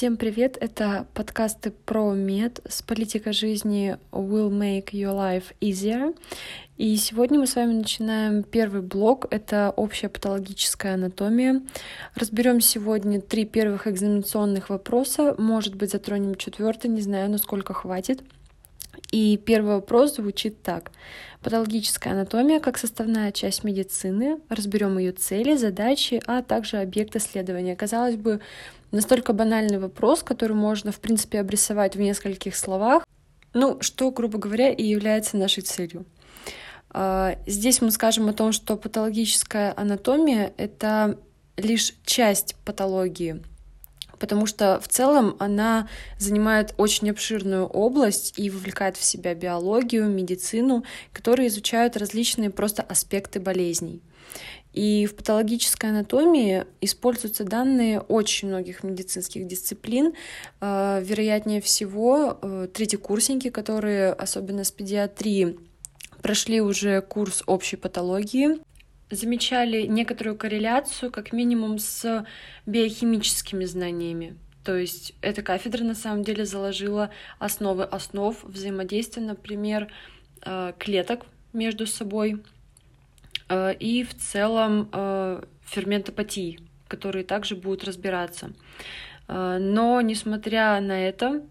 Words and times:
Всем 0.00 0.16
привет! 0.16 0.56
Это 0.58 1.06
подкасты 1.12 1.70
про 1.70 2.14
мед 2.14 2.60
с 2.66 2.80
политикой 2.80 3.34
жизни 3.34 3.98
will 4.12 4.48
make 4.48 4.92
your 4.92 5.14
life 5.14 5.54
easier. 5.60 6.16
И 6.78 6.96
сегодня 6.96 7.38
мы 7.38 7.46
с 7.46 7.54
вами 7.54 7.74
начинаем 7.74 8.42
первый 8.42 8.80
блок. 8.80 9.26
Это 9.30 9.74
общая 9.76 10.08
патологическая 10.08 10.94
анатомия. 10.94 11.60
Разберем 12.14 12.62
сегодня 12.62 13.20
три 13.20 13.44
первых 13.44 13.86
экзаменационных 13.86 14.70
вопроса. 14.70 15.34
Может 15.36 15.74
быть, 15.74 15.90
затронем 15.90 16.34
четвертый, 16.34 16.86
не 16.86 17.02
знаю, 17.02 17.30
насколько 17.30 17.74
хватит. 17.74 18.22
И 19.10 19.36
первый 19.36 19.76
вопрос 19.76 20.16
звучит 20.16 20.62
так. 20.62 20.92
Патологическая 21.42 22.12
анатомия 22.12 22.60
как 22.60 22.78
составная 22.78 23.32
часть 23.32 23.64
медицины. 23.64 24.40
Разберем 24.48 24.98
ее 24.98 25.12
цели, 25.12 25.56
задачи, 25.56 26.22
а 26.26 26.42
также 26.42 26.78
объект 26.78 27.16
исследования. 27.16 27.76
Казалось 27.76 28.16
бы, 28.16 28.40
настолько 28.90 29.32
банальный 29.32 29.78
вопрос, 29.78 30.22
который 30.22 30.56
можно, 30.56 30.92
в 30.92 31.00
принципе, 31.00 31.40
обрисовать 31.40 31.96
в 31.96 32.00
нескольких 32.00 32.54
словах. 32.56 33.04
Ну, 33.52 33.78
что, 33.80 34.10
грубо 34.10 34.38
говоря, 34.38 34.70
и 34.70 34.84
является 34.84 35.36
нашей 35.36 35.62
целью. 35.62 36.04
А, 36.90 37.36
здесь 37.46 37.80
мы 37.80 37.90
скажем 37.90 38.28
о 38.28 38.32
том, 38.32 38.52
что 38.52 38.76
патологическая 38.76 39.72
анатомия— 39.76 40.52
это 40.56 41.18
лишь 41.56 41.94
часть 42.04 42.56
патологии, 42.64 43.42
потому 44.20 44.46
что 44.46 44.78
в 44.80 44.86
целом 44.86 45.34
она 45.40 45.88
занимает 46.18 46.74
очень 46.76 47.10
обширную 47.10 47.66
область 47.66 48.34
и 48.38 48.50
вовлекает 48.50 48.96
в 48.96 49.02
себя 49.02 49.34
биологию, 49.34 50.08
медицину, 50.08 50.84
которые 51.12 51.48
изучают 51.48 51.96
различные 51.96 52.50
просто 52.50 52.82
аспекты 52.82 53.40
болезней. 53.40 54.02
И 54.72 55.06
в 55.06 55.16
патологической 55.16 55.90
анатомии 55.90 56.64
используются 56.80 57.42
данные 57.42 58.00
очень 58.00 58.48
многих 58.48 58.84
медицинских 58.84 59.48
дисциплин. 59.48 60.12
Э, 60.60 61.02
вероятнее 61.02 61.60
всего, 61.60 62.38
э, 62.40 62.68
третьекурсники, 62.72 63.50
которые, 63.50 64.12
особенно 64.12 64.62
с 64.62 64.70
педиатрии, 64.70 65.58
прошли 66.22 66.60
уже 66.60 67.00
курс 67.00 67.42
общей 67.46 67.76
патологии, 67.76 68.60
замечали 69.10 69.82
некоторую 69.86 70.36
корреляцию 70.36 71.10
как 71.10 71.32
минимум 71.32 71.78
с 71.78 72.26
биохимическими 72.66 73.64
знаниями. 73.64 74.36
То 74.64 74.76
есть 74.76 75.14
эта 75.22 75.42
кафедра 75.42 75.84
на 75.84 75.94
самом 75.94 76.22
деле 76.22 76.44
заложила 76.44 77.10
основы 77.38 77.84
основ 77.84 78.36
взаимодействия, 78.44 79.22
например, 79.22 79.90
э, 80.42 80.72
клеток 80.78 81.26
между 81.52 81.86
собой 81.86 82.42
э, 83.48 83.74
и 83.74 84.04
в 84.04 84.14
целом 84.14 84.88
э, 84.92 85.42
ферментопатии, 85.64 86.60
которые 86.88 87.24
также 87.24 87.56
будут 87.56 87.84
разбираться. 87.84 88.52
Но, 89.28 90.00
несмотря 90.00 90.80
на 90.80 91.06
это, 91.06 91.44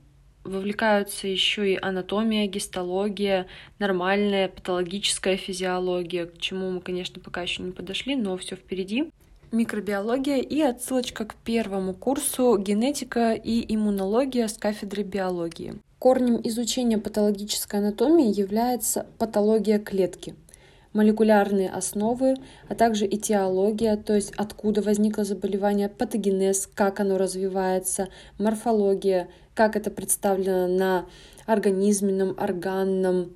вовлекаются 0.49 1.27
еще 1.27 1.73
и 1.73 1.79
анатомия, 1.81 2.47
гистология, 2.47 3.47
нормальная 3.79 4.49
патологическая 4.49 5.37
физиология, 5.37 6.25
к 6.25 6.37
чему 6.39 6.71
мы, 6.71 6.81
конечно, 6.81 7.21
пока 7.21 7.41
еще 7.41 7.63
не 7.63 7.71
подошли, 7.71 8.15
но 8.15 8.35
все 8.37 8.55
впереди. 8.55 9.09
Микробиология 9.51 10.37
и 10.37 10.61
отсылочка 10.61 11.25
к 11.25 11.35
первому 11.35 11.93
курсу 11.93 12.57
генетика 12.57 13.33
и 13.33 13.65
иммунология 13.73 14.47
с 14.47 14.57
кафедры 14.57 15.03
биологии. 15.03 15.75
Корнем 15.97 16.39
изучения 16.43 16.97
патологической 16.97 17.79
анатомии 17.79 18.37
является 18.37 19.07
патология 19.17 19.79
клетки– 19.79 20.35
молекулярные 20.93 21.69
основы, 21.69 22.35
а 22.67 22.75
также 22.75 23.05
этиология, 23.05 23.95
то 23.95 24.15
есть 24.15 24.31
откуда 24.37 24.81
возникло 24.81 25.23
заболевание, 25.23 25.89
патогенез, 25.89 26.67
как 26.73 26.99
оно 26.99 27.17
развивается, 27.17 28.09
морфология, 28.37 29.29
как 29.53 29.75
это 29.75 29.91
представлено 29.91 30.67
на 30.67 31.05
организменном, 31.45 32.35
органном, 32.37 33.35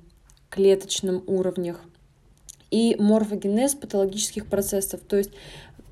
клеточном 0.50 1.22
уровнях. 1.26 1.80
И 2.70 2.96
морфогенез 2.98 3.74
патологических 3.74 4.46
процессов, 4.46 5.00
то 5.00 5.16
есть 5.16 5.30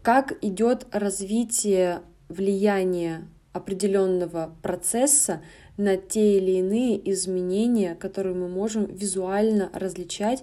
как 0.03 0.37
идет 0.43 0.87
развитие 0.91 2.01
влияния 2.29 3.29
определенного 3.53 4.55
процесса 4.63 5.43
на 5.77 5.97
те 5.97 6.39
или 6.39 6.59
иные 6.59 7.11
изменения, 7.13 7.95
которые 7.95 8.35
мы 8.35 8.49
можем 8.49 8.87
визуально 8.87 9.71
различать 9.73 10.43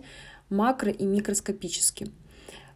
макро- 0.50 0.92
и 0.92 1.06
микроскопически. 1.06 2.12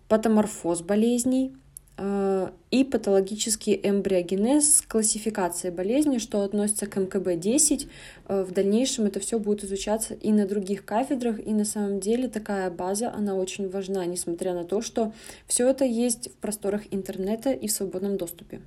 Патоморфоз 0.07 0.81
болезней 0.81 1.55
э, 1.97 2.51
и 2.71 2.83
патологический 2.83 3.79
эмбриогенез 3.83 4.77
с 4.77 4.81
классификацией 4.81 5.73
болезней, 5.73 6.19
что 6.19 6.41
относится 6.41 6.85
к 6.85 6.97
МКБ-10. 6.97 7.87
Э, 8.27 8.43
в 8.43 8.51
дальнейшем 8.51 9.05
это 9.05 9.19
все 9.19 9.39
будет 9.39 9.63
изучаться 9.63 10.13
и 10.13 10.31
на 10.31 10.47
других 10.47 10.85
кафедрах, 10.85 11.39
и 11.45 11.53
на 11.53 11.65
самом 11.65 11.99
деле 11.99 12.27
такая 12.27 12.69
база, 12.69 13.11
она 13.13 13.35
очень 13.35 13.69
важна, 13.69 14.05
несмотря 14.05 14.53
на 14.53 14.63
то, 14.65 14.81
что 14.81 15.13
все 15.47 15.69
это 15.69 15.85
есть 15.85 16.29
в 16.29 16.35
просторах 16.35 16.81
интернета 16.91 17.51
и 17.51 17.67
в 17.67 17.71
свободном 17.71 18.17
доступе. 18.17 18.61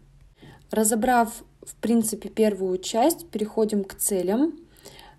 Разобрав, 0.70 1.44
в 1.62 1.76
принципе, 1.76 2.28
первую 2.28 2.78
часть, 2.78 3.28
переходим 3.28 3.84
к 3.84 3.94
целям 3.94 4.65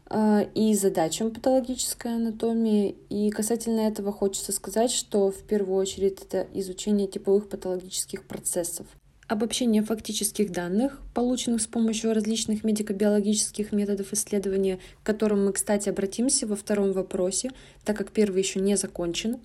и 0.10 0.74
задачам 0.76 1.32
патологической 1.32 2.16
анатомии. 2.16 2.96
И 3.10 3.30
касательно 3.30 3.82
этого 3.82 4.12
хочется 4.12 4.52
сказать, 4.52 4.92
что 4.92 5.32
в 5.32 5.44
первую 5.44 5.78
очередь 5.78 6.22
это 6.22 6.48
изучение 6.54 7.08
типовых 7.08 7.50
патологических 7.50 8.24
процессов. 8.24 8.88
Обобщение 9.28 9.84
фактических 9.84 10.54
данных, 10.54 11.02
полученных 11.14 11.62
с 11.62 11.68
помощью 11.68 12.14
различных 12.14 12.64
медико-биологических 12.64 13.74
методов 13.74 14.14
исследования, 14.14 14.80
к 15.04 15.06
которым 15.06 15.46
мы, 15.46 15.52
кстати, 15.52 15.90
обратимся 15.90 16.48
во 16.48 16.56
втором 16.56 16.94
вопросе, 16.94 17.52
так 17.84 17.98
как 17.98 18.12
первый 18.12 18.42
еще 18.42 18.62
не 18.62 18.78
закончен. 18.78 19.40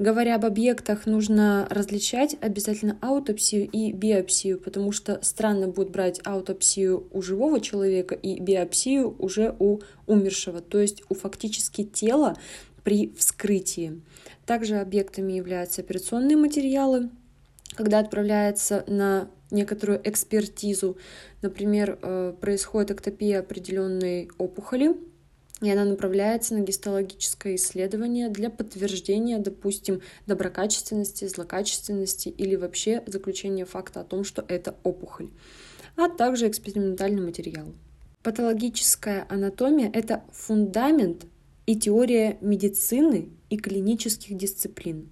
Говоря 0.00 0.36
об 0.36 0.46
объектах, 0.46 1.04
нужно 1.04 1.66
различать 1.68 2.34
обязательно 2.40 2.96
аутопсию 3.02 3.68
и 3.70 3.92
биопсию, 3.92 4.58
потому 4.58 4.92
что 4.92 5.18
странно 5.20 5.68
будет 5.68 5.90
брать 5.90 6.22
аутопсию 6.24 7.06
у 7.12 7.20
живого 7.20 7.60
человека 7.60 8.14
и 8.14 8.40
биопсию 8.40 9.14
уже 9.18 9.54
у 9.58 9.80
умершего, 10.06 10.62
то 10.62 10.78
есть 10.80 11.02
у 11.10 11.14
фактически 11.14 11.84
тела 11.84 12.38
при 12.82 13.12
вскрытии. 13.18 14.00
Также 14.46 14.76
объектами 14.76 15.34
являются 15.34 15.82
операционные 15.82 16.38
материалы, 16.38 17.10
когда 17.74 17.98
отправляется 17.98 18.84
на 18.86 19.28
некоторую 19.50 20.00
экспертизу, 20.02 20.96
например, 21.42 21.98
э, 22.00 22.32
происходит 22.40 22.92
эктопия 22.92 23.40
определенной 23.40 24.30
опухоли, 24.38 24.96
и 25.60 25.70
она 25.70 25.84
направляется 25.84 26.54
на 26.54 26.60
гистологическое 26.60 27.56
исследование 27.56 28.28
для 28.28 28.50
подтверждения, 28.50 29.38
допустим, 29.38 30.00
доброкачественности, 30.26 31.26
злокачественности 31.26 32.28
или 32.28 32.56
вообще 32.56 33.02
заключения 33.06 33.64
факта 33.64 34.00
о 34.00 34.04
том, 34.04 34.24
что 34.24 34.44
это 34.48 34.74
опухоль, 34.82 35.30
а 35.96 36.08
также 36.08 36.48
экспериментальный 36.48 37.22
материал. 37.22 37.66
Патологическая 38.22 39.26
анатомия— 39.28 39.90
это 39.94 40.22
фундамент 40.32 41.26
и 41.66 41.76
теория 41.76 42.38
медицины 42.40 43.30
и 43.48 43.56
клинических 43.56 44.36
дисциплин. 44.36 45.08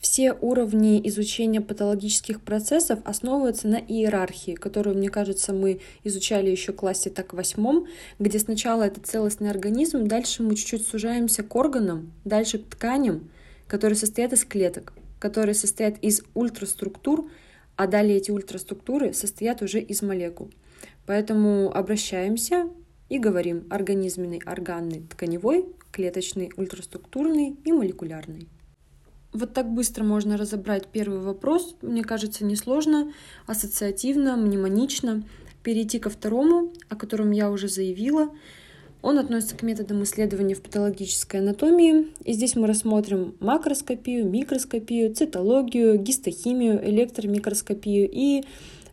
Все 0.00 0.32
уровни 0.32 1.00
изучения 1.08 1.60
патологических 1.60 2.40
процессов 2.40 3.00
основываются 3.04 3.66
на 3.66 3.76
иерархии, 3.76 4.54
которую, 4.54 4.96
мне 4.96 5.08
кажется, 5.08 5.52
мы 5.52 5.80
изучали 6.04 6.50
еще 6.50 6.72
в 6.72 6.76
классе 6.76 7.10
так 7.10 7.32
восьмом, 7.32 7.88
где 8.20 8.38
сначала 8.38 8.84
это 8.84 9.00
целостный 9.00 9.50
организм, 9.50 10.06
дальше 10.06 10.44
мы 10.44 10.54
чуть-чуть 10.54 10.86
сужаемся 10.86 11.42
к 11.42 11.54
органам, 11.56 12.12
дальше 12.24 12.58
к 12.58 12.68
тканям, 12.68 13.28
которые 13.66 13.96
состоят 13.96 14.32
из 14.32 14.44
клеток, 14.44 14.92
которые 15.18 15.54
состоят 15.54 15.98
из 16.00 16.22
ультраструктур, 16.34 17.28
а 17.74 17.88
далее 17.88 18.18
эти 18.18 18.30
ультраструктуры 18.30 19.12
состоят 19.12 19.62
уже 19.62 19.80
из 19.80 20.02
молекул. 20.02 20.50
Поэтому 21.06 21.72
обращаемся 21.74 22.68
и 23.08 23.18
говорим 23.18 23.66
организменный, 23.68 24.40
органный, 24.46 25.02
тканевой, 25.10 25.66
клеточный, 25.90 26.52
ультраструктурный 26.56 27.56
и 27.64 27.72
молекулярный. 27.72 28.48
Вот 29.32 29.52
так 29.52 29.70
быстро 29.70 30.04
можно 30.04 30.36
разобрать 30.36 30.86
первый 30.86 31.20
вопрос, 31.20 31.76
мне 31.82 32.02
кажется, 32.02 32.44
несложно, 32.44 33.12
ассоциативно, 33.46 34.36
мнемонично. 34.36 35.22
Перейти 35.62 35.98
ко 35.98 36.08
второму, 36.08 36.72
о 36.88 36.96
котором 36.96 37.30
я 37.30 37.50
уже 37.50 37.68
заявила. 37.68 38.30
Он 39.02 39.18
относится 39.18 39.56
к 39.56 39.62
методам 39.62 40.02
исследования 40.02 40.54
в 40.54 40.62
патологической 40.62 41.40
анатомии. 41.40 42.08
И 42.24 42.32
здесь 42.32 42.56
мы 42.56 42.66
рассмотрим 42.66 43.36
макроскопию, 43.38 44.28
микроскопию, 44.28 45.14
цитологию, 45.14 45.98
гистохимию, 45.98 46.82
электромикроскопию 46.88 48.08
и, 48.10 48.44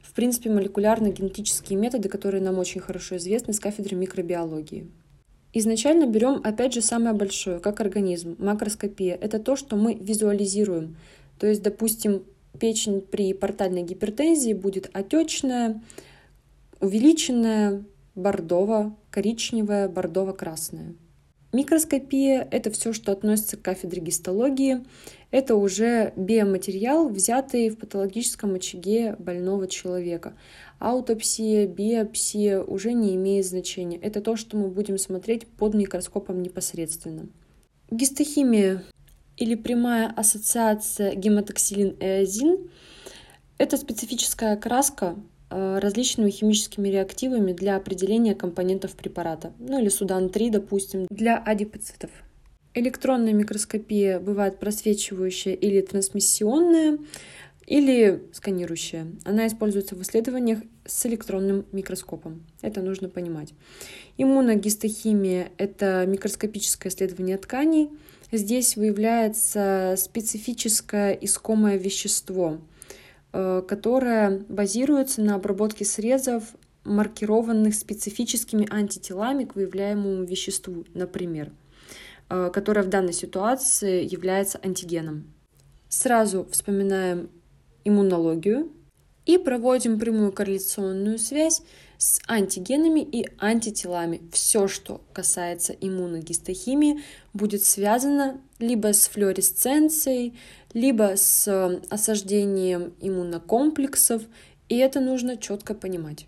в 0.01 0.13
принципе, 0.13 0.49
молекулярно-генетические 0.49 1.79
методы, 1.79 2.09
которые 2.09 2.43
нам 2.43 2.59
очень 2.59 2.81
хорошо 2.81 3.17
известны 3.17 3.53
с 3.53 3.59
кафедры 3.59 3.95
микробиологии. 3.95 4.91
Изначально 5.57 6.05
берем, 6.05 6.41
опять 6.43 6.73
же, 6.73 6.81
самое 6.81 7.15
большое, 7.15 7.59
как 7.59 7.79
организм, 7.79 8.35
макроскопия. 8.39 9.15
Это 9.15 9.39
то, 9.39 9.55
что 9.55 9.77
мы 9.77 9.93
визуализируем. 9.93 10.97
То 11.39 11.47
есть, 11.47 11.63
допустим, 11.63 12.23
печень 12.59 12.99
при 12.99 13.33
портальной 13.33 13.83
гипертензии 13.83 14.51
будет 14.51 14.89
отечная, 14.91 15.81
увеличенная, 16.81 17.85
бордово-коричневая, 18.15 19.87
бордово-красная. 19.87 20.95
Микроскопия— 21.53 22.45
это 22.51 22.69
все, 22.69 22.91
что 22.91 23.13
относится 23.13 23.55
к 23.55 23.61
кафедре 23.61 24.01
гистологии. 24.01 24.83
Это 25.35 25.57
уже 25.57 26.13
биоматериал, 26.15 27.09
взятый 27.09 27.67
в 27.67 27.77
патологическом 27.77 28.53
очаге 28.55 29.17
больного 29.19 29.67
человека. 29.67 30.33
Аутопсия, 30.79 31.67
биопсия 31.67 32.61
уже 32.61 32.93
не 32.93 33.15
имеет 33.15 33.45
значения. 33.45 33.97
Это 33.97 34.21
то, 34.21 34.37
что 34.37 34.55
мы 34.55 34.69
будем 34.69 34.97
смотреть 34.97 35.45
под 35.45 35.73
микроскопом 35.73 36.41
непосредственно. 36.41 37.27
Гистохимия 37.91 38.85
или 39.35 39.55
прямая 39.55 40.07
ассоциация 40.15 41.13
гематоксилин-эозин— 41.13 42.69
это 43.57 43.75
специфическая 43.75 44.53
окраска, 44.53 45.17
Э, 45.51 45.77
различными 45.79 46.31
химическими 46.31 46.89
реактивами 46.89 47.53
для 47.53 47.75
определения 47.75 48.33
компонентов 48.33 48.95
препарата, 48.95 49.53
ну 49.59 49.79
или 49.79 49.89
судан-3, 49.89 50.49
допустим, 50.49 51.05
для 51.11 51.37
адипоцитов. 51.37 52.09
Электронная 52.75 53.33
микроскопия 53.33 54.19
бывает 54.19 54.59
просвечивающая 54.59 55.53
или 55.53 55.81
трансмиссионная, 55.81 56.99
или 57.65 58.21
сканирующая. 58.31 59.07
Она 59.23 59.47
используется 59.47 59.95
в 59.95 60.01
исследованиях 60.03 60.59
с 60.85 61.05
электронным 61.07 61.65
микроскопом. 61.71 62.45
Это 62.61 62.81
нужно 62.81 63.09
понимать. 63.09 63.53
Иммуногистохимия— 64.17 65.49
это 65.57 66.05
микроскопическое 66.05 66.91
исследование 66.91 67.37
тканей. 67.37 67.89
Здесь 68.31 68.75
выявляется 68.75 69.95
специфическое 69.97 71.13
искомое 71.13 71.77
вещество— 71.77 72.59
Э, 73.37 73.61
которая 73.67 74.45
базируется 74.47 75.21
на 75.21 75.35
обработке 75.35 75.83
срезов, 75.83 76.55
маркированных 76.85 77.75
специфическими 77.75 78.65
антителами 78.71 79.43
к 79.43 79.55
выявляемому 79.55 80.23
веществу, 80.23 80.85
например, 80.93 81.51
э, 82.29 82.49
которое 82.53 82.83
в 82.83 82.89
данной 82.89 83.13
ситуации 83.13 84.03
является 84.03 84.59
антигеном. 84.63 85.33
Сразу 85.89 86.47
вспоминаем 86.51 87.29
иммунологию 87.83 88.71
и 89.25 89.37
проводим 89.37 89.99
прямую 89.99 90.31
корреляционную 90.31 91.17
связь 91.19 91.61
с 91.97 92.19
антигенами 92.27 92.99
и 92.99 93.27
антителами. 93.37 94.21
Все, 94.31 94.67
что 94.67 95.01
касается 95.13 95.73
иммуногистохимии, 95.73 97.01
будет 97.33 97.63
связано 97.63 98.41
либо 98.59 98.93
с 98.93 99.07
флуоресценцией, 99.07 100.37
либо 100.73 101.13
с 101.15 101.47
э, 101.47 101.81
осаждением 101.89 102.93
иммунокомплексов, 102.99 104.23
и 104.67 104.77
это 104.77 104.99
нужно 104.99 105.37
четко 105.37 105.73
понимать. 105.73 106.27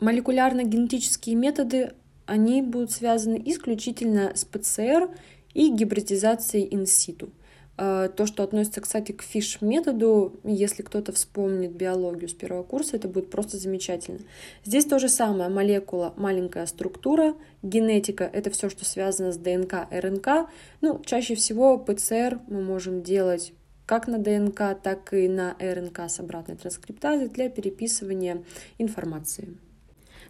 Молекулярно-генетические 0.00 1.36
методы, 1.36 1.92
они 2.30 2.62
будут 2.62 2.92
связаны 2.92 3.42
исключительно 3.44 4.30
с 4.36 4.44
ПЦР 4.44 5.10
и 5.52 5.68
гибридизацией 5.68 6.68
инситу. 6.70 7.30
Э, 7.76 8.08
то, 8.14 8.24
что 8.24 8.44
относится, 8.44 8.80
кстати, 8.80 9.10
к 9.10 9.22
фиш-методу, 9.22 10.38
если 10.44 10.82
кто-то 10.82 11.12
вспомнит 11.12 11.72
биологию 11.72 12.28
с 12.28 12.32
первого 12.32 12.62
курса, 12.62 12.94
это 12.94 13.08
будет 13.08 13.30
просто 13.30 13.56
замечательно. 13.56 14.20
Здесь 14.64 14.84
то 14.84 15.00
же 15.00 15.08
самое. 15.08 15.50
Молекула, 15.50 16.14
маленькая 16.16 16.66
структура, 16.66 17.34
генетика— 17.64 18.30
это 18.32 18.50
все, 18.50 18.70
что 18.70 18.84
связано 18.84 19.32
с 19.32 19.36
ДНК, 19.36 19.88
РНК. 19.90 20.48
Ну, 20.82 21.02
чаще 21.04 21.34
всего 21.34 21.78
ПЦР 21.78 22.38
мы 22.46 22.62
можем 22.62 23.02
делать 23.02 23.52
как 23.86 24.06
на 24.06 24.18
ДНК, 24.18 24.80
так 24.80 25.12
и 25.12 25.26
на 25.26 25.56
РНК 25.58 26.02
с 26.08 26.20
обратной 26.20 26.54
транскриптазой 26.54 27.28
для 27.28 27.48
переписывания 27.48 28.44
информации. 28.78 29.48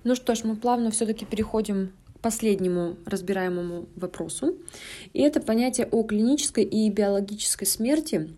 Ну 0.03 0.15
что 0.15 0.35
ж, 0.35 0.45
мы 0.45 0.57
плавно 0.57 0.91
все-таки 0.91 1.25
переходим 1.25 1.93
к 2.15 2.21
последнему 2.21 2.97
разбираемому 3.05 3.87
вопросу. 3.97 4.57
И 5.13 5.21
это 5.21 5.41
понятие 5.41 5.89
о 5.91 6.03
клинической 6.03 6.65
и 6.65 6.91
биологической 6.91 7.67
смерти 7.67 8.31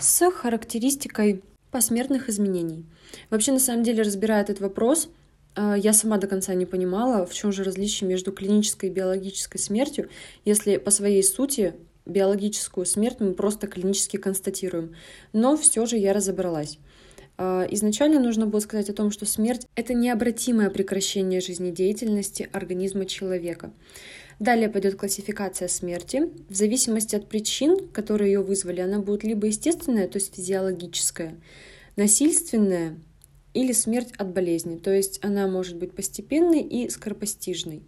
с 0.00 0.30
характеристикой 0.30 1.42
посмертных 1.70 2.28
изменений. 2.28 2.86
Вообще, 3.30 3.52
на 3.52 3.60
самом 3.60 3.84
деле, 3.84 4.02
разбирая 4.02 4.42
этот 4.42 4.60
вопрос, 4.60 5.08
э, 5.54 5.74
я 5.78 5.92
сама 5.92 6.18
до 6.18 6.26
конца 6.26 6.54
не 6.54 6.66
понимала, 6.66 7.24
в 7.24 7.32
чем 7.32 7.52
же 7.52 7.62
различие 7.62 8.08
между 8.08 8.32
клинической 8.32 8.88
и 8.88 8.92
биологической 8.92 9.58
смертью, 9.58 10.08
если 10.44 10.76
по 10.76 10.90
своей 10.90 11.22
сути 11.22 11.74
биологическую 12.04 12.86
смерть 12.86 13.16
мы 13.20 13.34
просто 13.34 13.66
клинически 13.66 14.16
констатируем. 14.16 14.94
Но 15.32 15.56
все 15.56 15.86
же 15.86 15.96
я 15.96 16.12
разобралась. 16.12 16.78
А, 17.38 17.66
изначально 17.70 18.20
нужно 18.20 18.46
было 18.46 18.60
сказать 18.60 18.88
о 18.90 18.94
том, 18.94 19.10
что 19.10 19.26
смерть— 19.26 19.66
это 19.74 19.94
необратимое 19.94 20.70
прекращение 20.70 21.40
жизнедеятельности 21.40 22.48
организма 22.52 23.06
человека. 23.06 23.72
Далее 24.38 24.68
пойдет 24.68 24.96
классификация 24.96 25.68
смерти. 25.68 26.30
В 26.48 26.54
зависимости 26.54 27.16
от 27.16 27.28
причин, 27.28 27.88
которые 27.88 28.32
ее 28.32 28.42
вызвали, 28.42 28.80
она 28.80 29.00
будет 29.00 29.24
либо 29.24 29.46
естественная, 29.46 30.08
то 30.08 30.18
есть 30.18 30.34
физиологическая, 30.34 31.36
насильственная 31.96 32.98
или 33.54 33.72
смерть 33.72 34.12
от 34.18 34.34
болезни, 34.34 34.76
то 34.76 34.92
есть 34.92 35.18
она 35.22 35.48
может 35.48 35.76
быть 35.76 35.94
постепенной 35.94 36.60
и 36.60 36.90
скоропостижной. 36.90 37.82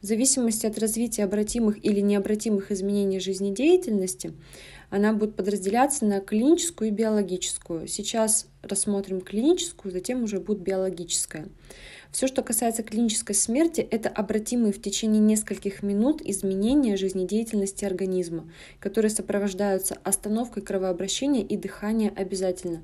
В 0.00 0.06
зависимости 0.06 0.64
от 0.64 0.78
развития 0.78 1.24
обратимых 1.24 1.84
или 1.84 2.00
необратимых 2.00 2.72
изменений 2.72 3.20
жизнедеятельности, 3.20 4.32
она 4.90 5.12
будет 5.12 5.36
подразделяться 5.36 6.04
на 6.04 6.20
клиническую 6.20 6.88
и 6.88 6.92
биологическую. 6.92 7.86
Сейчас 7.86 8.46
рассмотрим 8.62 9.20
клиническую, 9.20 9.92
затем 9.92 10.24
уже 10.24 10.40
будет 10.40 10.60
биологическая. 10.60 11.48
Все, 12.10 12.26
что 12.26 12.42
касается 12.42 12.82
клинической 12.82 13.36
смерти, 13.36 13.86
это 13.88 14.08
обратимые 14.08 14.72
в 14.72 14.82
течение 14.82 15.20
нескольких 15.20 15.84
минут 15.84 16.20
изменения 16.22 16.96
жизнедеятельности 16.96 17.84
организма, 17.84 18.50
которые 18.80 19.10
сопровождаются 19.10 19.96
остановкой 20.02 20.64
кровообращения 20.64 21.42
и 21.42 21.56
дыхания 21.56 22.12
обязательно. 22.14 22.82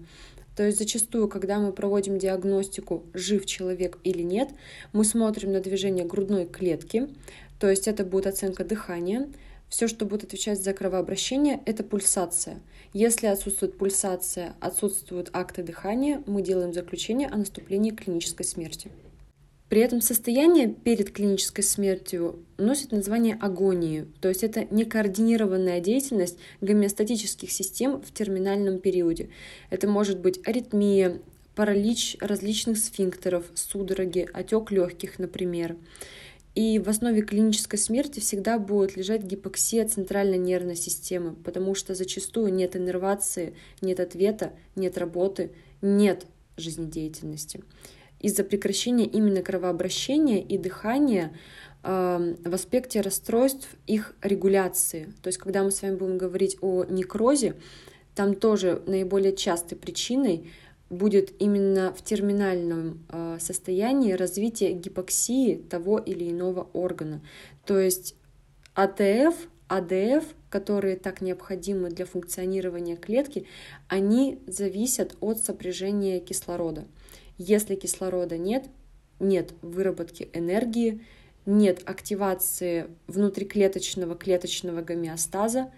То 0.57 0.63
есть 0.65 0.79
зачастую, 0.79 1.29
когда 1.29 1.59
мы 1.59 1.73
проводим 1.73 2.19
диагностику, 2.19 3.05
жив 3.13 3.45
человек 3.45 3.99
или 4.05 4.23
нет, 4.23 4.51
мы 4.93 5.05
смотрим 5.05 5.53
на 5.53 5.61
движение 5.61 6.07
грудной 6.07 6.47
клетки, 6.47 7.09
то 7.59 7.69
есть 7.69 7.89
это 7.89 8.05
будет 8.05 8.27
оценка 8.27 8.65
дыхания. 8.65 9.29
Все, 9.69 9.89
что 9.89 10.07
будет 10.07 10.25
отвечать 10.25 10.63
за 10.63 10.73
кровообращение, 10.73 11.61
это 11.67 11.83
пульсация. 11.83 12.61
Если 12.93 13.27
отсутствует 13.27 13.77
пульсация, 13.77 14.55
отсутствуют 14.61 15.31
акты 15.33 15.63
дыхания, 15.63 16.23
мы 16.27 16.43
делаем 16.43 16.73
заключение 16.73 17.29
о 17.29 17.37
наступлении 17.37 17.91
клинической 17.91 18.47
смерти. 18.47 18.91
При 19.69 19.81
этом 19.81 20.01
состояние 20.01 20.69
перед 20.69 21.11
клинической 21.11 21.65
смертью 21.65 22.45
носит 22.57 22.93
название 22.93 23.35
агонии, 23.35 24.07
то 24.21 24.29
есть 24.29 24.45
это 24.45 24.65
некоординированная 24.71 25.81
деятельность 25.81 26.39
гомеостатических 26.61 27.51
систем 27.51 28.01
в 28.01 28.13
терминальном 28.13 28.79
периоде. 28.79 29.29
Это 29.71 29.89
может 29.89 30.21
быть 30.21 30.41
аритмия, 30.47 31.21
паралич 31.57 32.17
различных 32.21 32.79
сфинктеров, 32.79 33.47
судороги, 33.55 34.29
отек 34.33 34.71
легких, 34.71 35.19
например. 35.19 35.77
И 36.57 36.81
в 36.81 36.89
основе 36.89 37.23
клинической 37.23 37.79
смерти 37.79 38.19
всегда 38.19 38.59
будет 38.59 38.97
лежать 38.97 39.23
гипоксия 39.23 39.87
центральной 39.87 40.39
нервной 40.39 40.75
системы, 40.75 41.35
потому 41.45 41.77
что 41.77 41.95
зачастую 41.95 42.53
нет 42.53 42.75
иннервации, 42.75 43.55
нет 43.81 44.01
ответа, 44.01 44.53
нет 44.75 44.99
работы, 44.99 45.53
нет 45.81 46.27
жизнедеятельности 46.57 47.63
из-за 48.21 48.45
прекращения 48.45 49.05
именно 49.05 49.43
кровообращения 49.43 50.43
и 50.43 50.59
дыхания 50.59 51.37
эм, 51.83 52.37
в 52.43 52.55
аспекте 52.55 53.01
расстройств 53.01 53.69
их 53.87 54.15
регуляции. 54.23 55.13
То 55.23 55.29
есть, 55.29 55.39
когда 55.39 55.63
мы 55.63 55.71
с 55.71 55.83
вами 55.83 55.97
будем 55.97 56.19
говорить 56.19 56.57
о 56.61 56.85
некрозе, 56.85 57.55
там 58.15 58.35
тоже 58.35 58.83
наиболее 58.87 59.37
частой 59.37 59.77
причиной 59.77 60.51
будет 60.91 61.33
именно 61.41 61.93
в 61.93 62.03
терминальном 62.03 63.05
э, 63.09 63.39
состоянии 63.41 64.13
развитие 64.13 64.73
гипоксии 64.73 65.57
того 65.57 65.99
или 65.99 66.31
иного 66.31 66.69
органа. 66.73 67.23
То 67.65 67.79
есть 67.79 68.15
АТФ, 68.75 69.35
АДФ, 69.69 70.25
которые 70.49 70.97
так 70.97 71.21
необходимы 71.21 71.91
для 71.91 72.07
функционирования 72.07 72.97
клетки, 72.97 73.47
они 73.89 74.39
зависят 74.47 75.17
от 75.21 75.39
сопряжения 75.39 76.21
кислорода. 76.21 76.87
Если 77.37 77.75
кислорода 77.75 78.39
нет, 78.39 78.67
нет 79.19 79.55
выработки 79.63 80.29
энергии, 80.33 81.03
нет 81.47 81.83
активации 81.85 82.87
внутриклеточного 83.07 84.15
клеточного 84.15 84.83
гомеостаза 84.83 85.73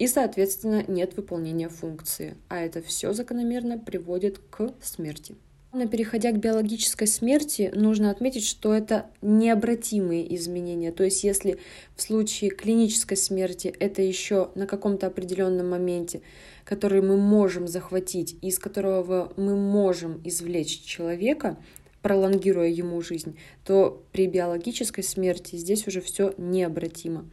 и, 0.00 0.06
соответственно, 0.06 0.82
нет 0.88 1.14
выполнения 1.18 1.68
функции. 1.68 2.34
А 2.48 2.58
это 2.58 2.80
все 2.80 3.12
закономерно 3.12 3.78
приводит 3.78 4.38
к 4.38 4.72
смерти. 4.80 5.34
Но 5.74 5.86
переходя 5.86 6.32
к 6.32 6.38
биологической 6.38 7.06
смерти, 7.06 7.70
нужно 7.74 8.10
отметить, 8.10 8.46
что 8.46 8.72
это 8.72 9.10
необратимые 9.20 10.34
изменения. 10.34 10.90
То 10.90 11.04
есть 11.04 11.22
если 11.22 11.58
в 11.96 12.02
случае 12.02 12.50
клинической 12.50 13.18
смерти 13.18 13.74
это 13.78 14.00
еще 14.00 14.50
на 14.54 14.66
каком-то 14.66 15.06
определенном 15.06 15.68
моменте, 15.68 16.22
который 16.64 17.02
мы 17.02 17.18
можем 17.18 17.68
захватить, 17.68 18.38
из 18.40 18.58
которого 18.58 19.34
мы 19.36 19.54
можем 19.54 20.22
извлечь 20.24 20.80
человека, 20.80 21.58
пролонгируя 22.02 22.68
ему 22.68 23.02
жизнь, 23.02 23.36
то 23.64 24.02
при 24.12 24.26
биологической 24.26 25.02
смерти 25.02 25.56
здесь 25.56 25.86
уже 25.86 26.00
все 26.00 26.32
необратимо. 26.38 27.26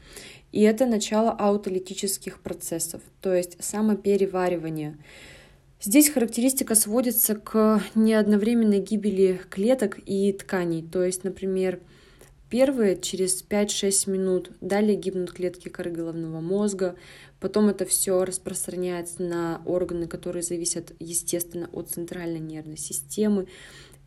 И 0.52 0.62
это 0.62 0.86
начало 0.86 1.32
аутолитических 1.32 2.40
процессов, 2.40 3.02
то 3.22 3.34
есть 3.34 3.64
самопереваривание. 3.64 4.98
Здесь 5.80 6.10
характеристика 6.10 6.74
сводится 6.74 7.36
к 7.36 7.84
неодновременной 7.94 8.80
гибели 8.80 9.40
клеток 9.50 10.00
и 10.06 10.34
тканей. 10.34 10.82
То 10.82 11.04
есть, 11.04 11.24
например, 11.24 11.80
первые 12.50 13.00
через 13.00 13.44
5-6 13.44 14.10
минут, 14.10 14.52
далее 14.60 14.96
гибнут 14.96 15.32
клетки 15.34 15.70
коры 15.70 15.92
головного 15.92 16.40
мозга, 16.40 16.96
потом 17.40 17.70
это 17.70 17.86
все 17.86 18.26
распространяется 18.26 19.22
на 19.22 19.62
органы, 19.66 20.08
которые 20.08 20.42
зависят, 20.42 20.94
естественно, 21.00 21.70
от 21.72 21.92
центральной 21.92 22.40
нервной 22.40 22.78
системы. 22.78 23.48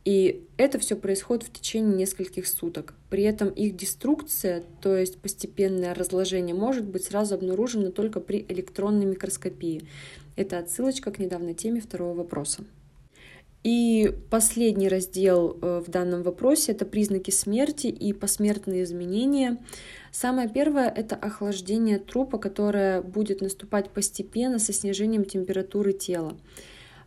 И 0.05 0.47
это 0.57 0.79
все 0.79 0.97
происходит 0.97 1.45
в 1.45 1.53
течение 1.53 1.95
нескольких 1.95 2.47
суток. 2.47 2.95
При 3.11 3.23
этом 3.23 3.51
их 3.51 3.77
деструкция, 3.77 4.65
то 4.81 4.97
есть 4.97 5.19
постепенное 5.19 5.95
разложение, 5.95 6.55
может 6.55 6.87
быть 6.87 7.05
сразу 7.05 7.35
обнаружено 7.35 7.91
только 7.91 8.21
при 8.21 8.45
электронной 8.49 9.05
микроскопии. 9.05 9.83
Это 10.37 10.59
отсылочка 10.59 11.11
к 11.11 11.19
недавней 11.19 11.55
теме 11.55 11.81
второго 11.81 12.15
вопроса. 12.15 12.65
И 13.63 14.11
последний 14.31 14.89
раздел 14.89 15.59
э, 15.61 15.83
в 15.87 15.91
данном 15.91 16.23
вопросе— 16.23 16.73
это 16.73 16.87
признаки 16.87 17.31
смерти 17.31 17.89
и 17.89 18.15
посмертные 18.15 18.85
изменения. 18.85 19.59
Самое 20.13 20.49
первое— 20.49 20.89
это 20.97 21.15
охлаждение 21.15 21.99
трупа, 21.99 22.39
которое 22.39 23.03
будет 23.03 23.43
наступать 23.43 23.91
постепенно 23.91 24.59
со 24.59 24.73
снижением 24.73 25.27
температуры 25.27 25.93
тела. 25.93 26.39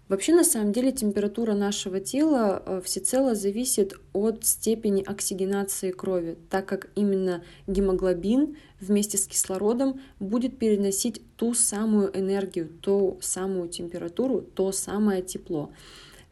Вообще, 0.09 0.33
на 0.33 0.43
самом 0.43 0.73
деле, 0.73 0.91
температура 0.91 1.53
нашего 1.53 2.01
тела 2.01 2.61
э, 2.65 2.81
всецело 2.83 3.35
зависит 3.35 3.95
от 4.11 4.45
степени 4.45 5.01
оксигенации 5.01 5.91
крови, 5.91 6.37
так 6.49 6.65
как 6.65 6.89
именно 6.95 7.43
гемоглобин 7.67 8.57
вместе 8.81 9.17
с 9.17 9.25
кислородом 9.25 10.01
будет 10.19 10.59
переносить 10.59 11.21
ту 11.37 11.53
самую 11.53 12.17
энергию, 12.17 12.67
ту 12.81 13.17
самую 13.21 13.69
температуру, 13.69 14.41
то 14.41 14.73
самое 14.73 15.21
тепло. 15.21 15.71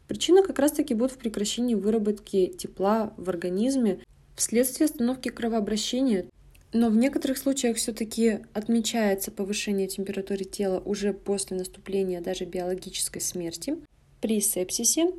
Причина 0.06 0.42
как 0.42 0.58
раз-таки 0.58 0.92
будет 0.92 1.12
в 1.12 1.18
прекращении 1.18 1.74
выработки 1.74 2.48
тепла 2.48 3.14
в 3.16 3.30
организме 3.30 4.00
вследствие 4.36 4.84
остановки 4.84 5.30
кровообращения, 5.30 6.26
но 6.72 6.88
в 6.88 6.96
некоторых 6.96 7.38
случаях 7.38 7.76
все-таки 7.76 8.40
отмечается 8.54 9.30
повышение 9.30 9.86
температуры 9.88 10.44
тела 10.44 10.80
уже 10.84 11.12
после 11.12 11.56
наступления 11.56 12.20
даже 12.20 12.44
биологической 12.44 13.20
смерти, 13.20 13.76
при 14.20 14.40
сепсисе, 14.40 15.12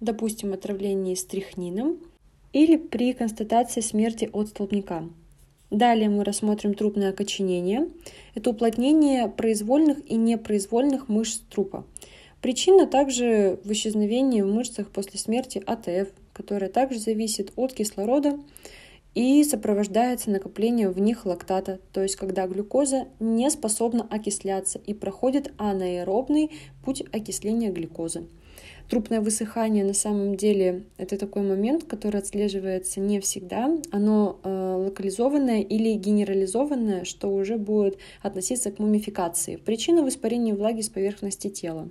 допустим, 0.00 0.52
отравлении 0.52 1.14
стрихнином 1.14 1.98
или 2.52 2.76
при 2.76 3.12
констатации 3.12 3.80
смерти 3.80 4.28
от 4.32 4.48
столбняка. 4.48 5.04
Далее 5.70 6.08
мы 6.08 6.24
рассмотрим 6.24 6.74
трупное 6.74 7.10
окоченение. 7.10 7.88
Это 8.34 8.50
уплотнение 8.50 9.28
произвольных 9.28 9.98
и 10.10 10.16
непроизвольных 10.16 11.08
мышц 11.08 11.42
трупа. 11.48 11.86
Причина 12.42 12.86
также 12.86 13.60
в 13.62 13.70
исчезновении 13.70 14.42
в 14.42 14.52
мышцах 14.52 14.90
после 14.90 15.20
смерти 15.20 15.62
АТФ, 15.64 16.08
которая 16.32 16.70
также 16.70 16.98
зависит 16.98 17.52
от 17.54 17.72
кислорода, 17.72 18.40
и 19.14 19.42
сопровождается 19.44 20.30
накоплением 20.30 20.92
в 20.92 21.00
них 21.00 21.26
лактата, 21.26 21.80
то 21.92 22.02
есть 22.02 22.16
когда 22.16 22.46
глюкоза 22.46 23.08
не 23.18 23.50
способна 23.50 24.06
окисляться 24.08 24.78
и 24.86 24.94
проходит 24.94 25.52
анаэробный 25.58 26.50
путь 26.84 27.02
окисления 27.12 27.70
глюкозы. 27.70 28.26
Трупное 28.88 29.20
высыхание 29.20 29.84
на 29.84 29.94
самом 29.94 30.34
деле 30.36 30.84
это 30.98 31.16
такой 31.16 31.42
момент, 31.42 31.84
который 31.84 32.20
отслеживается 32.20 32.98
не 32.98 33.20
всегда. 33.20 33.70
Оно 33.92 34.40
э, 34.42 34.84
локализованное 34.84 35.60
или 35.62 35.94
генерализованное, 35.94 37.04
что 37.04 37.28
уже 37.28 37.56
будет 37.56 37.98
относиться 38.20 38.72
к 38.72 38.80
мумификации. 38.80 39.56
Причина 39.56 40.02
в 40.02 40.08
испарении 40.08 40.52
влаги 40.52 40.80
с 40.80 40.88
поверхности 40.88 41.48
тела. 41.48 41.88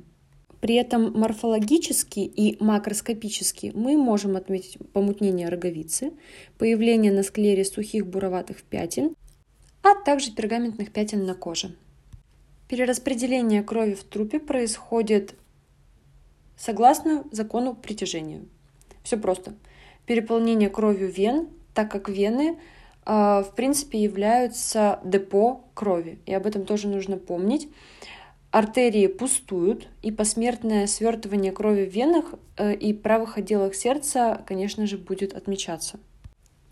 При 0.62 0.76
этом 0.76 1.18
морфологически 1.18 2.20
и 2.20 2.62
макроскопически 2.62 3.72
мы 3.74 3.96
можем 3.96 4.36
отметить 4.36 4.78
помутнение 4.92 5.48
роговицы, 5.48 6.12
появление 6.58 7.12
на 7.12 7.24
склере 7.24 7.64
сухих 7.64 8.06
буроватых 8.06 8.64
пятен, 8.64 9.16
а 9.84 9.96
также 9.96 10.32
пергаментных 10.32 10.92
пятен 10.92 11.26
на 11.26 11.34
коже. 11.34 11.76
Перераспределение 12.68 13.64
крови 13.64 13.94
в 13.94 14.04
трупе 14.04 14.40
происходит 14.40 15.34
согласно 16.58 17.24
закону 17.32 17.74
притяжения. 17.74 18.42
Все 19.04 19.18
просто. 19.18 19.54
Переполнение 20.06 20.70
кровью 20.70 21.10
вен, 21.10 21.48
так 21.74 21.90
как 21.90 22.10
вены 22.10 22.60
э, 23.06 23.12
в 23.12 23.54
принципе 23.56 24.04
являются 24.04 25.00
депо 25.06 25.64
крови. 25.74 26.20
И 26.26 26.34
об 26.34 26.46
этом 26.46 26.66
тоже 26.66 26.90
нужно 26.90 27.18
помнить 27.18 27.70
артерии 28.52 29.08
пустуют, 29.08 29.88
и 30.02 30.12
посмертное 30.12 30.88
свертывание 30.88 31.52
крови 31.52 31.86
в 31.86 31.94
венах 31.94 32.26
э, 32.58 32.74
и 32.74 32.94
правых 32.94 33.38
отделах 33.38 33.76
сердца, 33.76 34.44
конечно 34.48 34.88
же, 34.88 34.98
будет 34.98 35.34
отмечаться. 35.34 36.00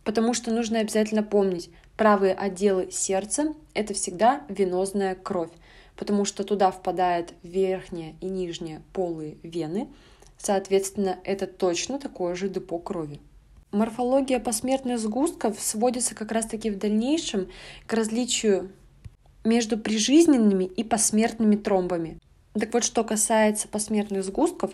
Потому 0.03 0.33
что 0.33 0.51
нужно 0.51 0.79
обязательно 0.79 1.23
помнить, 1.23 1.69
правые 1.95 2.33
отделы 2.33 2.89
сердца– 2.91 3.53
это 3.73 3.93
всегда 3.93 4.41
венозная 4.49 5.15
кровь, 5.15 5.51
потому 5.95 6.25
что 6.25 6.43
туда 6.43 6.71
впадает 6.71 7.33
верхняя 7.43 8.15
и 8.21 8.27
нижняя 8.27 8.81
полые 8.93 9.37
вены, 9.43 9.87
соответственно, 10.37 11.19
это 11.23 11.45
точно 11.45 11.99
такое 11.99 12.35
же 12.35 12.49
депо 12.49 12.79
крови. 12.79 13.19
Морфология 13.71 14.39
посмертных 14.39 14.97
сгустков 14.97 15.59
сводится 15.59 16.15
как 16.15 16.31
раз-таки 16.31 16.69
в 16.69 16.77
дальнейшем 16.77 17.49
к 17.85 17.93
различию 17.93 18.71
между 19.43 19.77
прижизненными 19.77 20.65
и 20.65 20.83
посмертными 20.83 21.55
тромбами. 21.55 22.19
Так 22.53 22.73
вот, 22.73 22.83
что 22.83 23.03
касается 23.03 23.67
посмертных 23.67 24.23
сгустков, 24.23 24.71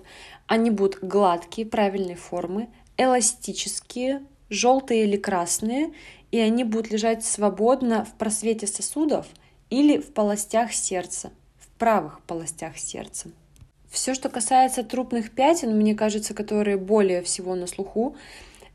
они 0.48 0.70
будут 0.70 1.00
гладкие, 1.04 1.68
правильной 1.68 2.16
формы, 2.16 2.70
эластические, 2.98 4.24
желтые 4.50 5.04
или 5.04 5.18
красные, 5.18 5.94
и 6.32 6.40
они 6.40 6.64
будут 6.64 6.92
лежать 6.92 7.26
свободно 7.26 8.06
в 8.06 8.14
просвете 8.14 8.68
сосудов 8.68 9.28
или 9.70 9.98
в 9.98 10.14
полостях 10.14 10.74
сердца, 10.74 11.32
в 11.60 11.68
правых 11.78 12.22
полостях 12.22 12.78
сердца. 12.78 13.30
Все, 13.90 14.16
что 14.16 14.30
касается 14.30 14.84
трупных 14.84 15.32
пятен, 15.32 15.78
мне 15.78 15.94
кажется, 15.94 16.34
которые 16.34 16.78
более 16.78 17.22
всего 17.22 17.54
на 17.54 17.68
слуху, 17.68 18.16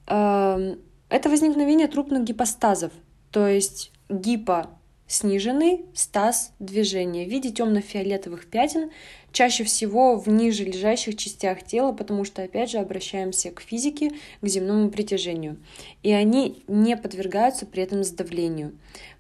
эм, 0.06 0.78
это 1.08 1.28
возникновение 1.28 1.88
трупных 1.88 2.22
гипостазов, 2.22 2.92
то 3.32 3.46
есть 3.48 3.90
гипо 4.08 4.70
сниженный 5.08 5.86
стаз 5.94 6.52
движения 6.58 7.24
в 7.24 7.28
виде 7.28 7.50
темно-фиолетовых 7.50 8.46
пятен, 8.46 8.90
чаще 9.32 9.64
всего 9.64 10.16
в 10.16 10.28
ниже 10.28 10.64
лежащих 10.64 11.16
частях 11.16 11.64
тела, 11.64 11.92
потому 11.92 12.24
что, 12.24 12.42
опять 12.42 12.70
же, 12.70 12.78
обращаемся 12.78 13.50
к 13.50 13.60
физике, 13.60 14.12
к 14.40 14.46
земному 14.46 14.90
притяжению. 14.90 15.56
И 16.02 16.12
они 16.12 16.62
не 16.68 16.96
подвергаются 16.96 17.66
при 17.66 17.82
этом 17.82 18.04
сдавлению. 18.04 18.72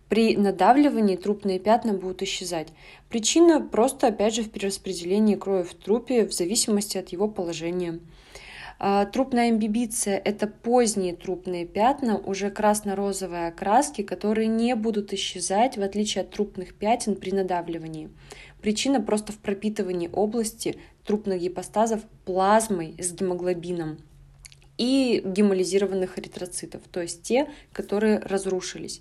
При 0.08 0.36
надавливании 0.36 1.16
трупные 1.16 1.58
пятна 1.58 1.92
будут 1.92 2.22
исчезать. 2.22 2.68
Причина 3.10 3.60
просто, 3.60 4.06
опять 4.06 4.34
же, 4.34 4.42
в 4.42 4.50
перераспределении 4.50 5.34
крови 5.34 5.64
в 5.64 5.74
трупе 5.74 6.26
в 6.26 6.32
зависимости 6.32 6.96
от 6.96 7.10
его 7.10 7.28
положения. 7.28 7.98
А, 8.80 9.06
трупная 9.06 9.50
имбибиция– 9.50 10.20
это 10.24 10.46
поздние 10.46 11.16
трупные 11.16 11.66
пятна, 11.66 12.16
уже 12.18 12.50
красно-розовой 12.50 13.48
окраски, 13.48 14.02
которые 14.02 14.46
не 14.46 14.76
будут 14.76 15.12
исчезать, 15.12 15.76
в 15.76 15.82
отличие 15.82 16.22
от 16.22 16.30
трупных 16.30 16.74
пятен 16.74 17.16
при 17.16 17.32
надавливании. 17.32 18.08
Причина 18.62 19.00
просто 19.00 19.32
в 19.32 19.38
пропитывании 19.38 20.08
области 20.12 20.78
трупных 21.04 21.40
гипостазов 21.40 22.02
плазмой 22.24 22.94
с 22.98 23.12
гемоглобином 23.12 23.98
и 24.76 25.22
гемолизированных 25.24 26.16
эритроцитов, 26.18 26.82
то 26.92 27.02
есть 27.02 27.22
те, 27.22 27.48
которые 27.72 28.20
разрушились. 28.20 29.00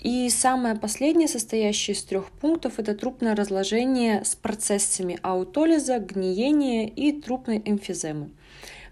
И 0.00 0.28
самое 0.30 0.74
последнее, 0.74 1.28
состоящее 1.28 1.94
из 1.94 2.02
трех 2.02 2.30
пунктов, 2.30 2.78
это 2.78 2.94
трупное 2.94 3.34
разложение 3.34 4.24
с 4.24 4.34
процессами 4.34 5.18
аутолиза, 5.22 6.00
гниения 6.00 6.88
и 6.88 7.12
трупной 7.12 7.62
эмфиземы. 7.64 8.30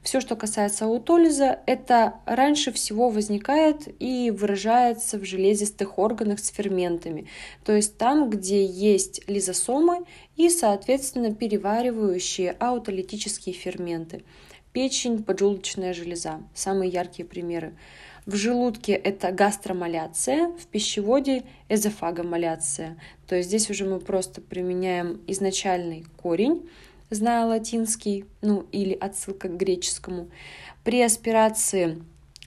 Все, 0.04 0.20
что 0.20 0.36
касается 0.36 0.84
аутолиза, 0.84 1.60
это 1.64 2.16
раньше 2.26 2.72
всего 2.72 3.08
возникает 3.08 3.88
и 4.02 4.30
выражается 4.30 5.18
в 5.18 5.24
железистых 5.24 5.98
органах 5.98 6.40
с 6.40 6.50
ферментами, 6.50 7.26
то 7.64 7.72
есть 7.72 7.96
там, 7.96 8.28
где 8.28 8.66
есть 8.66 9.26
лизосомы 9.28 10.04
и, 10.36 10.50
соответственно, 10.50 11.34
переваривающие 11.34 12.50
аутолитические 12.50 13.54
ферменты. 13.54 14.24
Печень, 14.74 15.24
поджелудочная 15.24 15.94
железа– 15.94 16.42
самые 16.54 16.90
яркие 16.90 17.26
примеры. 17.26 17.72
В 18.26 18.36
желудке 18.36 18.92
это 18.92 19.32
гастромаляция, 19.32 20.48
в 20.48 20.66
пищеводе 20.66 21.44
эзофагомаляция. 21.70 22.98
То 23.26 23.36
есть 23.36 23.48
здесь 23.48 23.70
уже 23.70 23.86
мы 23.86 24.00
просто 24.00 24.42
применяем 24.42 25.22
изначальный 25.26 26.04
корень, 26.22 26.68
зная 27.10 27.46
латинский, 27.46 28.26
ну 28.42 28.66
или 28.72 28.94
отсылка 28.94 29.48
к 29.48 29.56
греческому. 29.56 30.28
При 30.84 31.02
аспирации 31.02 32.02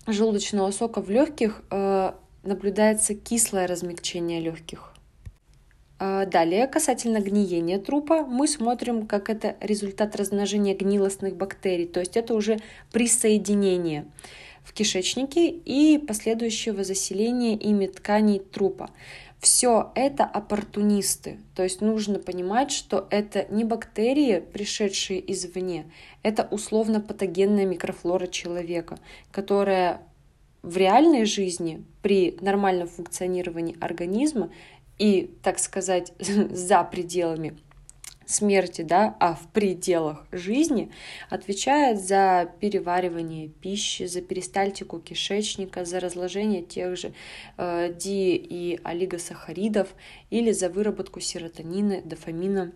желудочного 0.06 0.72
сока 0.72 1.02
в 1.02 1.10
легких 1.10 1.64
э, 1.70 2.12
наблюдается 2.44 3.16
кислое 3.16 3.68
размягчение 3.68 4.40
легких. 4.40 4.94
Э, 6.00 6.26
далее, 6.26 6.68
касательно 6.68 7.20
гниения 7.20 7.80
трупа, 7.80 8.24
мы 8.24 8.48
смотрим, 8.48 9.08
как 9.08 9.30
это 9.30 9.56
результат 9.60 10.16
размножения 10.16 10.76
гнилостных 10.76 11.36
бактерий, 11.36 11.88
то 11.88 12.00
есть 12.00 12.18
это 12.18 12.34
уже 12.34 12.60
присоединение 12.92 14.06
в 14.64 14.74
кишечнике 14.74 15.50
и 15.50 15.98
последующего 15.98 16.84
заселения 16.84 17.56
ими 17.56 17.88
тканей 17.88 18.40
трупа. 18.40 18.90
Все 19.40 19.92
это 19.94 20.24
оппортунисты, 20.24 21.40
то 21.56 21.62
есть 21.62 21.82
нужно 21.82 22.18
понимать, 22.18 22.72
что 22.72 23.08
это 23.12 23.46
не 23.52 23.64
бактерии, 23.64 24.40
пришедшие 24.40 25.32
извне, 25.32 25.92
это 26.24 26.48
условно 26.50 27.00
патогенная 27.02 27.66
микрофлора 27.66 28.26
человека, 28.26 28.98
которая 29.32 30.02
в 30.64 30.76
реальной 30.76 31.26
жизни 31.26 31.86
при 32.02 32.38
нормальном 32.42 32.88
функционировании 32.88 33.78
организма 33.80 34.50
и, 34.98 35.32
так 35.44 35.60
сказать, 35.60 36.14
за 36.20 36.84
пределами 36.84 37.58
смерти, 38.28 38.82
да, 38.82 39.16
а 39.20 39.34
в 39.34 39.48
пределах 39.48 40.26
жизни, 40.32 40.92
отвечает 41.30 42.00
за 42.00 42.52
переваривание 42.60 43.48
пищи, 43.48 44.06
за 44.06 44.22
перистальтику 44.22 45.00
кишечника, 45.00 45.86
за 45.86 46.00
разложение 46.00 46.62
тех 46.62 46.98
же 46.98 47.14
э, 47.58 47.94
ди- 47.94 48.36
и 48.36 48.80
олигосахаридов 48.84 49.88
или 50.30 50.52
за 50.52 50.70
выработку 50.70 51.20
серотонина, 51.20 52.02
дофамина. 52.04 52.74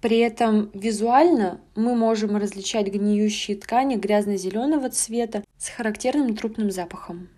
При 0.00 0.18
этом 0.18 0.70
визуально 0.74 1.60
мы 1.74 1.96
можем 1.96 2.36
различать 2.36 2.86
гниющие 2.86 3.56
ткани 3.56 3.96
грязно-зеленого 3.96 4.90
цвета 4.90 5.42
с 5.58 5.68
характерным 5.70 6.36
трупным 6.36 6.70
запахом. 6.70 7.28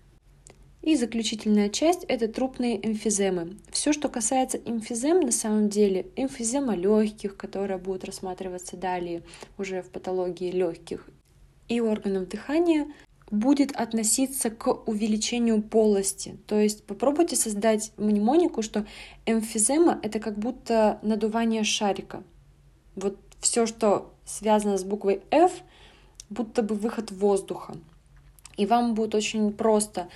И 0.81 0.95
заключительная 0.95 1.69
часть– 1.69 2.03
это 2.07 2.27
трупные 2.27 2.83
эмфиземы. 2.85 3.57
Все, 3.69 3.93
что 3.93 4.09
касается 4.09 4.57
эмфизем, 4.57 5.19
на 5.19 5.31
самом 5.31 5.69
деле, 5.69 6.07
эмфизема 6.15 6.75
легких, 6.75 7.37
которая 7.37 7.77
будет 7.77 8.03
рассматриваться 8.03 8.77
далее 8.77 9.21
уже 9.59 9.83
в 9.83 9.89
патологии 9.89 10.49
легких 10.49 11.07
и 11.67 11.79
органов 11.79 12.27
дыхания, 12.29 12.87
будет 13.29 13.71
относиться 13.71 14.49
к 14.49 14.73
увеличению 14.87 15.61
полости. 15.61 16.37
То 16.47 16.59
есть 16.59 16.83
попробуйте 16.83 17.35
создать 17.35 17.91
мнемонику, 17.97 18.63
что 18.63 18.85
эмфизема— 19.27 19.99
это 20.03 20.19
как 20.19 20.37
будто 20.37 20.99
надувание 21.03 21.63
шарика. 21.63 22.23
Вот 22.95 23.17
все, 23.39 23.67
что 23.67 24.11
связано 24.25 24.77
с 24.77 24.83
буквой 24.83 25.21
F, 25.29 25.51
будто 26.29 26.63
бы 26.63 26.75
выход 26.75 27.11
воздуха. 27.11 27.75
И 28.57 28.65
вам 28.65 28.95
будет 28.95 29.15
очень 29.15 29.53
просто 29.53 30.09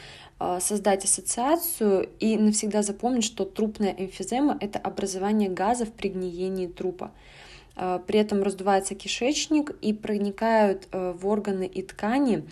создать 0.59 1.05
ассоциацию 1.05 2.09
и 2.19 2.37
навсегда 2.37 2.83
запомнить, 2.83 3.23
что 3.23 3.45
трупная 3.45 3.95
эмфизема— 3.97 4.57
это 4.61 4.79
образование 4.79 5.49
газов 5.49 5.91
при 5.93 6.09
гниении 6.09 6.67
трупа. 6.67 7.11
А, 7.75 7.99
при 7.99 8.19
этом 8.19 8.43
раздувается 8.43 8.95
кишечник 8.95 9.71
и 9.81 9.93
проникают 9.93 10.87
а, 10.91 11.13
в 11.13 11.27
органы 11.27 11.65
и 11.65 11.81
ткани 11.81 12.43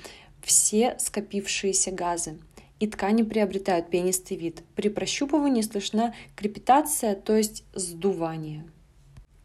все 0.41 0.95
скопившиеся 0.99 1.91
газы. 1.91 2.37
И 2.79 2.87
ткани 2.87 3.23
приобретают 3.23 3.89
пенистый 3.89 4.35
вид. 4.35 4.63
При 4.75 4.89
прощупывании 4.89 5.61
слышна 5.61 6.13
крепитация, 6.35 7.15
то 7.15 7.35
есть 7.35 7.63
сдувание. 7.73 8.65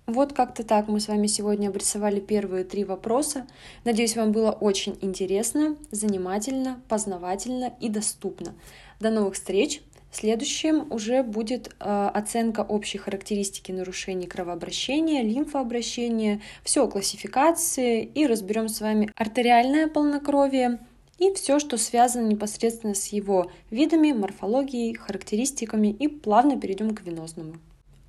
Вот 0.09 0.33
как-то 0.33 0.65
так 0.65 0.89
мы 0.89 1.01
с 1.01 1.09
вами 1.09 1.27
сегодня 1.27 1.69
обрисовали 1.69 2.19
первые 2.19 2.65
три 2.65 2.83
вопроса. 2.83 3.47
Надеюсь, 3.85 4.17
вам 4.17 4.33
было 4.33 4.53
очень 4.53 4.97
интересно, 5.03 5.77
занимательно, 5.91 6.81
познавательно 6.89 7.75
и 7.79 7.91
доступно. 7.91 8.55
До 9.01 9.11
новых 9.11 9.35
встреч! 9.35 9.83
Следующим 10.11 10.91
уже 10.91 11.23
будет 11.23 11.77
э, 11.79 12.11
оценка 12.15 12.63
общей 12.63 12.97
характеристики 12.97 13.71
нарушений 13.71 14.27
кровообращения, 14.27 15.23
лимфообращения, 15.23 16.41
все 16.65 16.89
классификации 16.89 18.03
и 18.03 18.27
разберем 18.27 18.69
с 18.71 18.81
вами 18.81 19.11
артериальное 19.15 19.89
полнокровие 19.89 20.79
и 21.19 21.35
все, 21.35 21.59
что 21.59 21.77
связано 21.77 22.27
непосредственно 22.27 22.95
с 22.95 23.09
его 23.09 23.51
видами, 23.71 24.13
морфологией, 24.13 24.95
характеристиками 24.95 25.89
и 25.89 26.09
плавно 26.09 26.59
перейдем 26.59 26.95
к 26.95 27.03
венозному. 27.03 27.57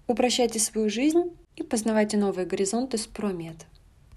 Упрощайте 0.07 0.59
свою 0.59 0.89
жизнь 0.89 1.33
и 1.59 1.63
познавайте 1.63 2.17
новые 2.17 2.45
горизонты 2.45 2.97
с 2.97 3.05
Промед. 3.05 3.65